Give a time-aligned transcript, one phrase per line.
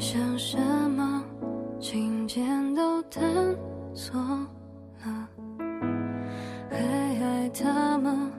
[0.00, 0.58] 想什
[0.92, 1.22] 么
[1.78, 2.40] 情节
[2.74, 3.22] 都弹
[3.94, 4.18] 错
[5.04, 5.28] 了。
[6.70, 8.30] 还爱他吗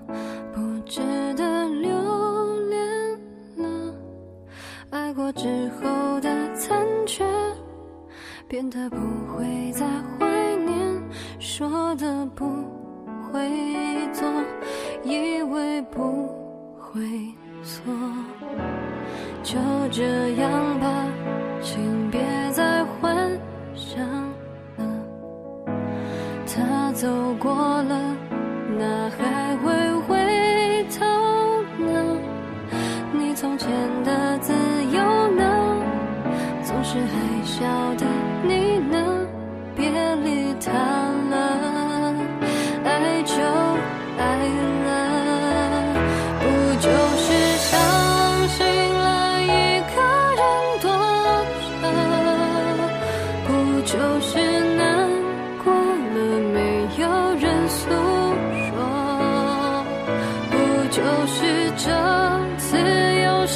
[0.52, 1.02] 不值
[1.36, 1.92] 得留
[2.68, 3.20] 恋
[3.58, 3.94] 了
[4.90, 7.24] 爱过之后的残缺
[8.48, 8.98] 变得不
[9.28, 9.86] 会再
[10.18, 11.04] 怀念
[11.40, 12.46] 说的不
[13.32, 13.48] 会
[14.12, 14.28] 做
[15.04, 16.28] 以为不
[16.80, 17.08] 会
[17.64, 17.94] 错。
[19.44, 19.58] 就
[19.92, 21.01] 这样吧。
[21.64, 22.20] 请别
[22.52, 23.16] 再幻
[23.76, 24.04] 想
[24.78, 24.84] 了，
[26.48, 27.08] 他走
[27.40, 28.18] 过了，
[28.80, 29.72] 哪还会
[30.08, 31.06] 回头
[31.78, 32.18] 呢？
[33.14, 33.70] 你从前
[34.04, 34.54] 的自
[34.92, 35.02] 由
[35.36, 35.44] 呢？
[36.64, 37.64] 总是还笑
[37.96, 38.08] 的
[38.44, 39.28] 你呢？
[39.76, 41.11] 别理他。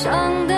[0.06, 0.55] 真的。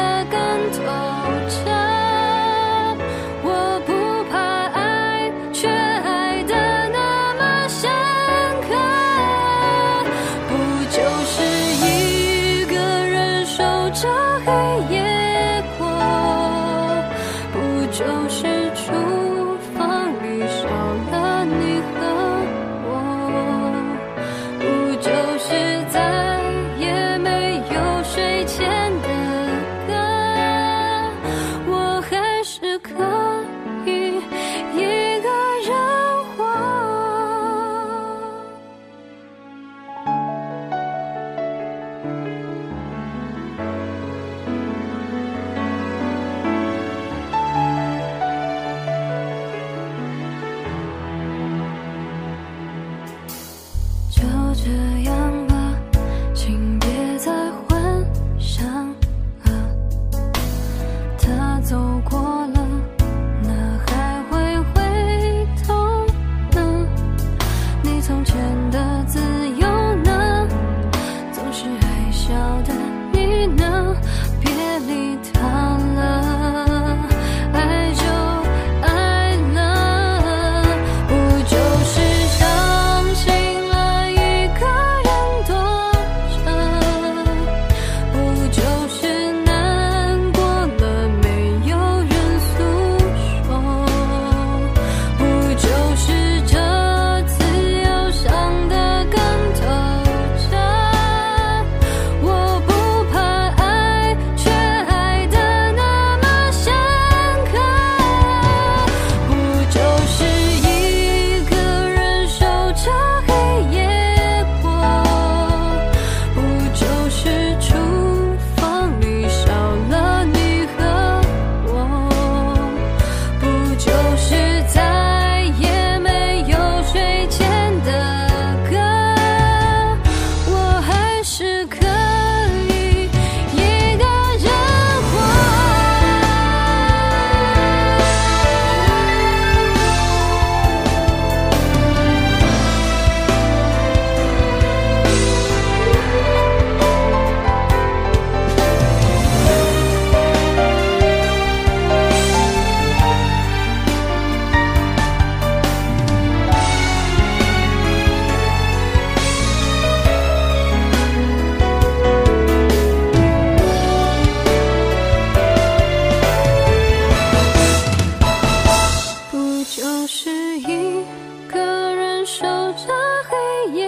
[172.48, 172.88] 守着
[173.28, 173.82] 黑夜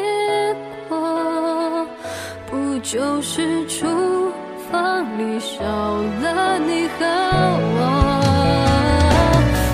[0.90, 1.88] 过，
[2.46, 3.88] 不就是厨
[4.70, 7.06] 房里少了你和
[7.78, 7.80] 我？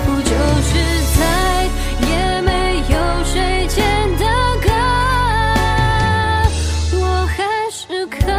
[0.06, 0.30] 不就
[0.62, 0.70] 是
[1.18, 1.20] 再
[2.06, 2.12] 也
[2.42, 2.50] 没
[2.94, 2.94] 有
[3.24, 3.76] 睡前
[4.18, 4.24] 的
[4.62, 4.70] 歌？
[7.00, 7.36] 我还
[7.72, 8.35] 是可。